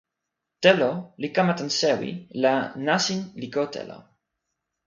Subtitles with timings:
[0.63, 0.89] telo
[1.21, 2.11] li kama tan sewi
[2.43, 2.53] la
[2.85, 3.99] nasin li ko telo.